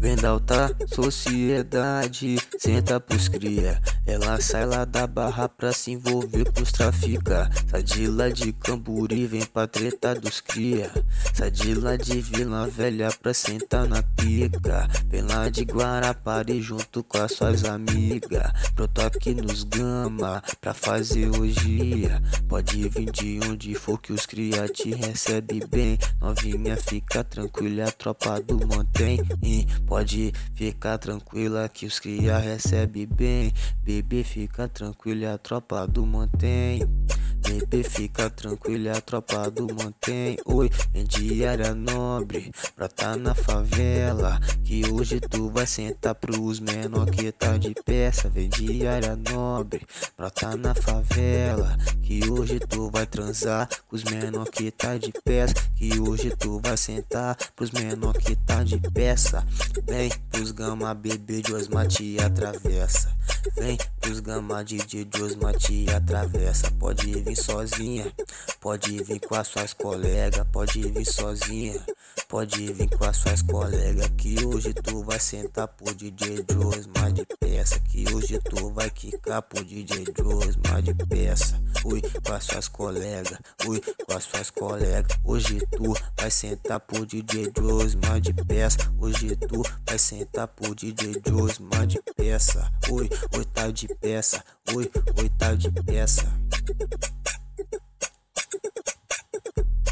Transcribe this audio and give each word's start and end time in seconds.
Vem 0.00 0.16
da 0.16 0.30
alta 0.30 0.74
sociedade, 0.86 2.38
senta 2.58 2.98
pros 2.98 3.28
cria. 3.28 3.78
Ela 4.06 4.40
sai 4.40 4.64
lá 4.64 4.86
da 4.86 5.06
barra 5.06 5.46
pra 5.46 5.72
se 5.72 5.90
envolver 5.90 6.50
pros 6.52 6.72
trafica. 6.72 7.50
Sai 7.70 7.82
de 7.82 8.06
lá 8.06 8.30
de 8.30 8.50
Camburi, 8.54 9.26
vem 9.26 9.44
pra 9.44 9.66
treta 9.66 10.14
dos 10.14 10.40
cria. 10.40 10.90
Sai 11.34 11.50
de 11.50 11.74
lá 11.74 11.96
de 11.96 12.18
Vila 12.18 12.66
Velha 12.66 13.10
pra 13.20 13.34
sentar 13.34 13.86
na 13.86 14.02
pica. 14.02 14.88
Vem 15.06 15.20
lá 15.20 15.50
de 15.50 15.64
Guarapari 15.64 16.62
junto 16.62 17.04
com 17.04 17.18
as 17.18 17.32
suas 17.32 17.64
amigas. 17.66 18.50
Broto 18.74 19.02
aqui 19.02 19.34
nos 19.34 19.64
gama 19.64 20.42
pra 20.62 20.72
fazer 20.72 21.28
hoje. 21.28 22.08
Pode 22.48 22.88
vir 22.88 23.10
de 23.12 23.38
onde 23.46 23.74
for 23.74 24.00
que 24.00 24.14
os 24.14 24.24
cria 24.24 24.66
te 24.66 24.94
recebe 24.94 25.62
bem. 25.70 25.98
Novinha 26.22 26.74
fica 26.78 27.22
tranquila, 27.22 27.84
a 27.84 27.92
tropa 27.92 28.40
do 28.40 28.66
mantém. 28.66 29.20
Pode 29.90 30.32
ficar 30.54 30.98
tranquila 30.98 31.68
que 31.68 31.84
os 31.84 31.98
cria 31.98 32.38
recebe 32.38 33.06
bem. 33.06 33.52
Bebê 33.82 34.22
fica 34.22 34.68
tranquila, 34.68 35.34
a 35.34 35.36
tropa 35.36 35.84
do 35.84 36.06
mantém. 36.06 36.88
Bebê 37.44 37.82
fica 37.82 38.30
tranquila, 38.30 38.92
a 38.92 39.00
tropa 39.00 39.50
do 39.50 39.66
mantém. 39.74 40.38
Oi, 40.44 40.70
em 40.94 41.02
diária 41.02 41.74
nobre, 41.74 42.52
pra 42.76 42.86
tá 42.86 43.16
na 43.16 43.34
favela. 43.34 44.38
Que 44.62 44.88
hoje 44.88 45.18
tu 45.18 45.50
vai 45.50 45.66
sentar 45.66 46.14
pros 46.14 46.60
menor 46.60 47.10
que 47.10 47.32
tá 47.32 47.56
de 47.58 47.74
peça. 47.84 48.30
Vem 48.30 48.48
diária 48.48 49.16
nobre, 49.16 49.84
pra 50.16 50.30
tá 50.30 50.56
na 50.56 50.72
favela. 50.72 51.76
Que 52.10 52.28
hoje 52.28 52.58
tu 52.58 52.90
vai 52.90 53.06
transar 53.06 53.68
com 53.86 53.94
os 53.94 54.02
menor 54.02 54.50
que 54.50 54.68
tá 54.72 54.98
de 54.98 55.12
peça. 55.24 55.54
Que 55.76 56.00
hoje 56.00 56.34
tu 56.36 56.58
vai 56.58 56.76
sentar 56.76 57.36
pros 57.54 57.70
menor 57.70 58.14
que 58.14 58.34
tá 58.34 58.64
de 58.64 58.80
peça. 58.80 59.46
Vem 59.86 60.10
pros 60.28 60.50
gama 60.50 60.92
bebê 60.92 61.40
de 61.40 61.54
Osma 61.54 61.86
te 61.86 62.20
atravessa. 62.20 63.16
Vem 63.56 63.78
pros 64.00 64.18
gama 64.18 64.64
DJ 64.64 65.04
de 65.04 65.22
Osma 65.22 65.52
te 65.52 65.88
atravessa. 65.88 66.68
Pode 66.80 67.12
vir 67.12 67.36
sozinha, 67.36 68.12
pode 68.60 69.04
vir 69.04 69.20
com 69.20 69.36
as 69.36 69.46
suas 69.46 69.72
colegas. 69.72 70.44
Pode 70.50 70.82
vir 70.82 71.06
sozinha, 71.06 71.80
pode 72.30 72.72
vir 72.72 72.88
com 72.96 73.04
as 73.04 73.16
suas 73.16 73.42
colegas. 73.42 74.08
Que 74.16 74.44
hoje 74.46 74.72
tu 74.72 75.02
vai 75.02 75.18
sentar 75.18 75.66
pro 75.66 75.92
DJ 75.92 76.44
de 76.44 76.56
Osma 76.56 77.12
de 77.12 77.26
peça. 77.40 77.80
Que 77.80 78.04
hoje 78.14 78.38
tu 78.38 78.70
vai 78.70 78.88
quicar 78.88 79.42
pro 79.42 79.64
DJ 79.64 80.04
de 80.04 80.22
Osma 80.22 80.80
de 80.80 80.94
peça. 80.94 81.60
Ui, 81.84 82.00
com 82.00 82.32
as 82.32 82.44
suas 82.44 82.68
colegas, 82.68 83.36
ui, 83.66 83.80
com 84.06 84.16
as 84.16 84.24
suas 84.24 84.50
colegas. 84.50 85.18
Hoje 85.24 85.58
tu 85.72 85.92
vai 86.16 86.30
sentar 86.30 86.78
pro 86.78 87.04
DJ 87.04 87.50
de 87.50 87.60
Osma 87.60 88.20
de 88.20 88.32
peça. 88.32 88.78
Hoje 88.98 89.34
tu 89.36 89.62
vai 89.86 89.98
sentar 89.98 90.46
pro 90.46 90.74
DJ 90.74 91.20
Josma 91.26 91.86
de 91.86 92.00
peça. 92.16 92.70
Oi, 92.90 93.10
oi, 93.36 93.44
tá 93.46 93.70
de 93.70 93.88
peça. 93.88 94.44
Oi, 94.72 94.90
oi, 95.18 95.28
tá 95.30 95.54
de 95.54 95.70
peça. 95.82 96.26